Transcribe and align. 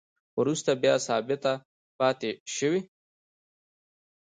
وروسته 0.39 0.71
بیا 0.81 0.95
ثابته 1.07 1.51
پاتې 1.99 2.29
شوې 2.55 2.81